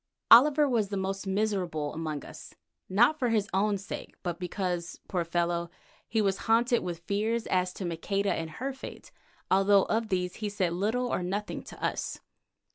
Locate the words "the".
0.89-0.97